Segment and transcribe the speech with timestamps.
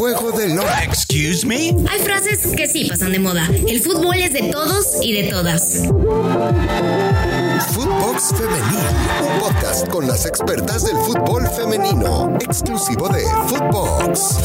[0.00, 0.62] juego del no.
[0.82, 1.74] Excuse me.
[1.90, 3.46] Hay frases que sí pasan de moda.
[3.68, 5.82] El fútbol es de todos y de todas.
[7.74, 8.86] Footbox Femenil,
[9.30, 14.38] un podcast con las expertas del fútbol femenino, exclusivo de Footbox.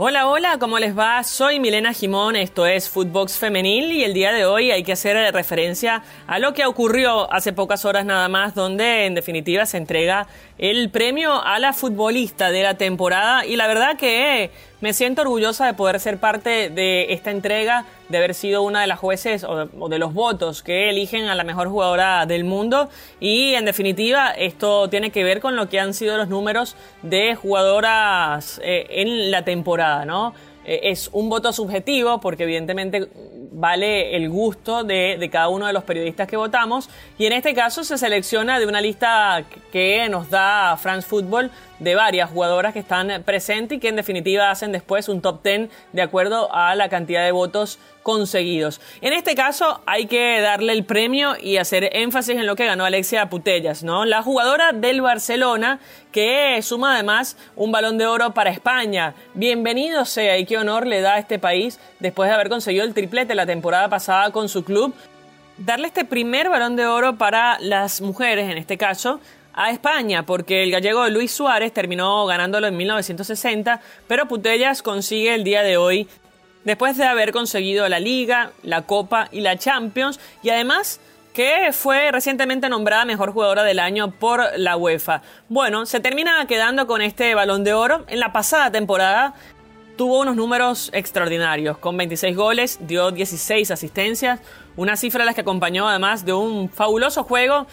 [0.00, 1.24] Hola, hola, ¿cómo les va?
[1.24, 5.34] Soy Milena Jimón, esto es Footbox Femenil y el día de hoy hay que hacer
[5.34, 10.28] referencia a lo que ocurrió hace pocas horas nada más, donde en definitiva se entrega
[10.58, 14.50] el premio a la futbolista de la temporada y la verdad que
[14.80, 18.86] me siento orgullosa de poder ser parte de esta entrega, de haber sido una de
[18.88, 22.88] las jueces o de los votos que eligen a la mejor jugadora del mundo
[23.20, 27.34] y en definitiva esto tiene que ver con lo que han sido los números de
[27.36, 30.34] jugadoras eh, en la temporada, ¿no?
[30.64, 33.08] Eh, es un voto subjetivo porque evidentemente
[33.58, 36.88] vale el gusto de, cada uno de los periodistas que votamos.
[37.18, 41.94] Y en este caso se selecciona de una lista que nos da France Football de
[41.94, 46.02] varias jugadoras que están presentes y que en definitiva hacen después un top 10 de
[46.02, 48.80] acuerdo a la cantidad de votos conseguidos.
[49.00, 52.84] En este caso hay que darle el premio y hacer énfasis en lo que ganó
[52.84, 54.04] Alexia Putellas, ¿no?
[54.04, 55.78] La jugadora del Barcelona
[56.10, 59.14] que suma además un balón de oro para España.
[59.34, 62.94] Bienvenido sea y qué honor le da a este país después de haber conseguido el
[62.94, 64.94] triplete la temporada pasada con su club.
[65.58, 69.20] Darle este primer balón de oro para las mujeres en este caso
[69.58, 75.42] a España, porque el gallego Luis Suárez terminó ganándolo en 1960, pero Putellas consigue el
[75.42, 76.08] día de hoy,
[76.62, 81.00] después de haber conseguido la Liga, la Copa y la Champions, y además
[81.34, 85.22] que fue recientemente nombrada mejor jugadora del año por la UEFA.
[85.48, 88.04] Bueno, se termina quedando con este balón de oro.
[88.08, 89.34] En la pasada temporada
[89.96, 94.40] tuvo unos números extraordinarios, con 26 goles, dio 16 asistencias,
[94.76, 97.66] una cifra a las que acompañó además de un fabuloso juego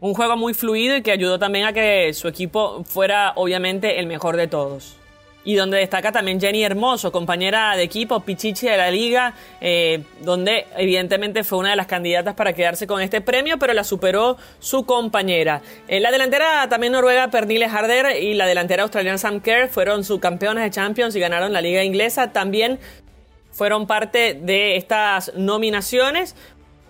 [0.00, 4.06] un juego muy fluido y que ayudó también a que su equipo fuera obviamente el
[4.06, 4.96] mejor de todos.
[5.42, 9.32] Y donde destaca también Jenny Hermoso, compañera de equipo, Pichichi de la liga,
[9.62, 13.82] eh, donde evidentemente fue una de las candidatas para quedarse con este premio, pero la
[13.82, 15.62] superó su compañera.
[15.88, 20.62] Eh, la delantera también noruega Pernille Harder y la delantera australiana Sam Kerr fueron subcampeones
[20.62, 22.32] de Champions y ganaron la liga inglesa.
[22.32, 22.78] También
[23.50, 26.36] fueron parte de estas nominaciones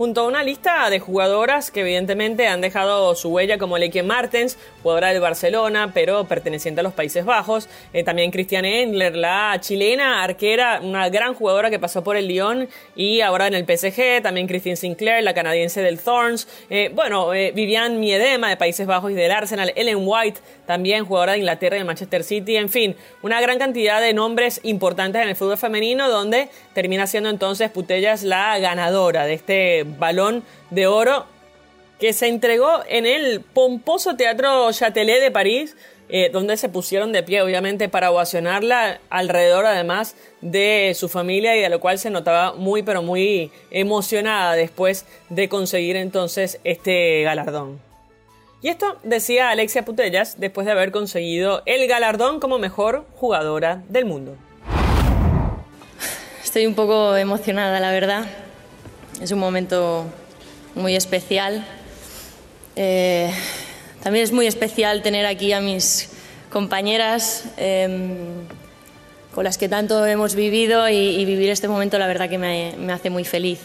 [0.00, 4.56] junto a una lista de jugadoras que evidentemente han dejado su huella como Leque Martens,
[4.82, 7.68] jugadora del Barcelona, pero perteneciente a los Países Bajos.
[7.92, 12.66] Eh, también Christiane Endler, la chilena arquera, una gran jugadora que pasó por el Lyon
[12.96, 14.22] y ahora en el PSG.
[14.22, 16.48] También Christine Sinclair, la canadiense del Thorns.
[16.70, 19.70] Eh, bueno, eh, Vivian Miedema de Países Bajos y del Arsenal.
[19.76, 22.56] Ellen White, también jugadora de Inglaterra y de Manchester City.
[22.56, 27.28] En fin, una gran cantidad de nombres importantes en el fútbol femenino donde termina siendo
[27.28, 31.26] entonces Putellas la ganadora de este balón de oro
[31.98, 35.76] que se entregó en el pomposo Teatro Châtelet de París,
[36.08, 41.60] eh, donde se pusieron de pie, obviamente, para ovacionarla, alrededor además de su familia y
[41.60, 47.80] de lo cual se notaba muy, pero muy emocionada después de conseguir entonces este galardón.
[48.62, 54.04] Y esto decía Alexia Putellas después de haber conseguido el galardón como mejor jugadora del
[54.04, 54.36] mundo.
[56.42, 58.26] Estoy un poco emocionada, la verdad.
[59.20, 60.06] Es un momento
[60.74, 61.62] muy especial.
[62.74, 63.30] Eh,
[64.02, 66.08] también es muy especial tener aquí a mis
[66.48, 68.16] compañeras eh,
[69.34, 73.10] con las que tanto hemos vivido y, vivir este momento la verdad que me, hace
[73.10, 73.60] muy feliz.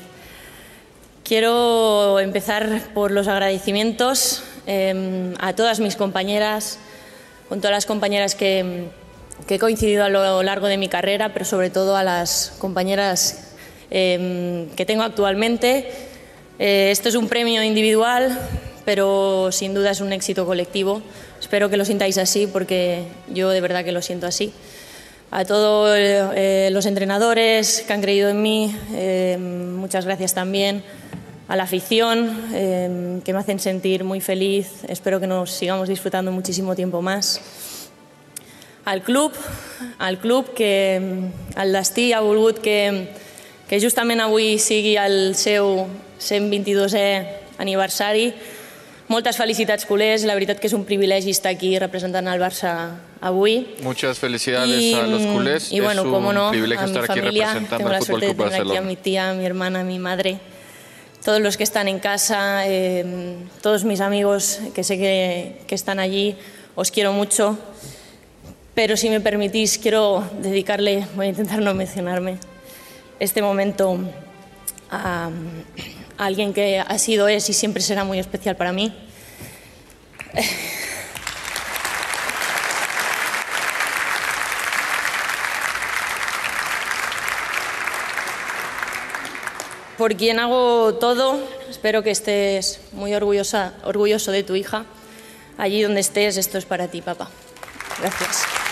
[1.24, 6.80] Quiero empezar por los agradecimientos eh, a todas mis compañeras,
[7.48, 8.90] con todas las compañeras que,
[9.48, 13.55] he coincidido a lo largo de mi carrera, pero sobre todo a las compañeras
[13.98, 15.90] eh, que tengo actualmente.
[16.60, 18.38] Eh, esto es un premio individual,
[18.84, 21.02] pero sin duda es un éxito colectivo.
[21.40, 24.52] Espero que lo sintáis así porque yo de verdad que lo siento así.
[25.32, 30.84] A todos eh, los entrenadores que han creído en mí, eh, muchas gracias también.
[31.48, 34.84] A la afición, eh, que me hacen sentir muy feliz.
[34.90, 37.40] Espero que nos sigamos disfrutando muchísimo tiempo más.
[38.84, 39.32] Al club,
[40.00, 43.10] al club que, al destí, a Volgut, que,
[43.70, 45.88] que justament avui sigui el seu
[46.22, 47.08] 122è
[47.58, 48.30] aniversari.
[49.08, 50.26] Moltes felicitats, culers.
[50.26, 52.74] La veritat que és un privilegi estar aquí representant el Barça
[53.22, 53.76] avui.
[53.82, 55.72] Muchas felicidades y, a los culés.
[55.72, 57.52] Y bueno, es un no, privilegio a mi familia.
[57.52, 59.34] aquí representando Tengo la al Fútbol suerte de Club tener aquí a mi tía, a
[59.34, 60.40] mi hermana, a mi madre,
[61.24, 66.00] todos los que están en casa, eh, todos mis amigos que sé que, que están
[66.00, 66.36] allí.
[66.76, 67.58] Os quiero mucho.
[68.74, 72.38] Pero si me permitís, quiero dedicarle, voy a intentar no mencionarme,
[73.20, 74.00] este momento
[74.92, 75.30] a,
[76.18, 78.94] alguien que ha sido, es y siempre será muy especial para mí.
[89.98, 91.40] por quien hago todo.
[91.70, 94.86] Espero que estés muy orgullosa, orgulloso de tu hija.
[95.58, 97.30] Allí donde estés, esto es para ti, papá.
[98.00, 98.65] Gracias.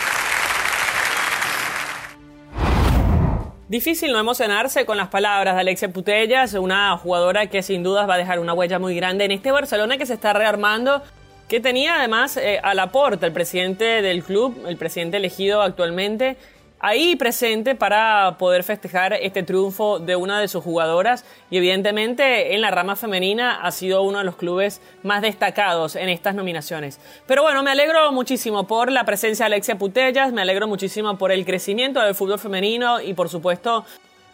[3.74, 8.14] Difícil no emocionarse con las palabras de Alexia Putellas, una jugadora que sin dudas va
[8.14, 11.02] a dejar una huella muy grande en este Barcelona que se está rearmando,
[11.50, 16.38] que tenía además eh, a Laporte, el presidente del club, el presidente elegido actualmente,
[16.84, 22.60] ahí presente para poder festejar este triunfo de una de sus jugadoras y evidentemente en
[22.60, 27.00] la rama femenina ha sido uno de los clubes más destacados en estas nominaciones.
[27.26, 31.32] Pero bueno, me alegro muchísimo por la presencia de Alexia Putellas, me alegro muchísimo por
[31.32, 33.86] el crecimiento del fútbol femenino y por supuesto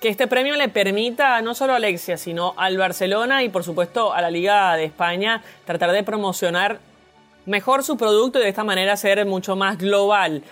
[0.02, 4.12] que este premio le permita no solo a Alexia, sino al Barcelona y por supuesto
[4.12, 6.80] a la Liga de España tratar de promocionar
[7.46, 10.44] mejor su producto y de esta manera ser mucho más global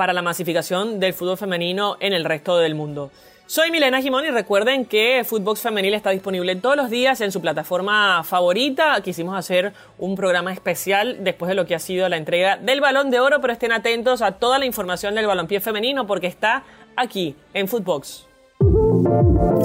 [0.00, 3.10] para la masificación del fútbol femenino en el resto del mundo.
[3.44, 7.42] Soy Milena Jimón y recuerden que Footbox Femenil está disponible todos los días en su
[7.42, 8.98] plataforma favorita.
[9.02, 13.10] Quisimos hacer un programa especial después de lo que ha sido la entrega del Balón
[13.10, 16.64] de Oro, pero estén atentos a toda la información del balompié femenino porque está
[16.96, 18.26] aquí en Footbox.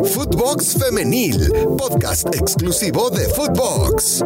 [0.03, 4.25] Footbox Femenil, podcast exclusivo de Footbox.